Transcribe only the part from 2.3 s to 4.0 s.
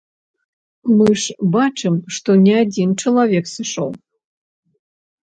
не адзін чалавек сышоў.